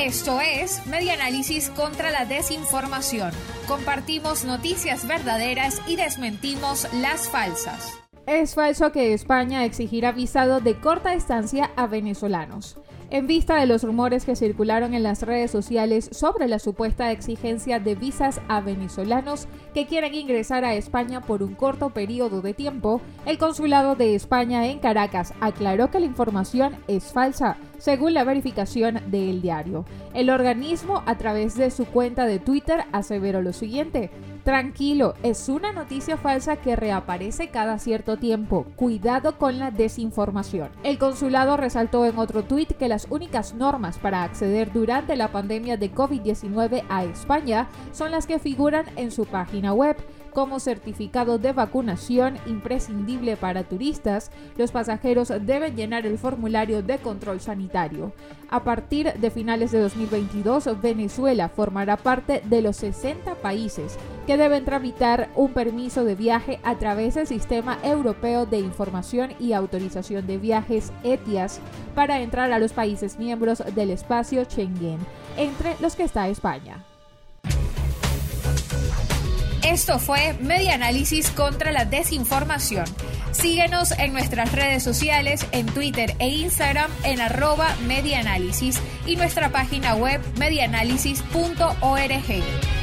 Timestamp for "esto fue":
79.64-80.34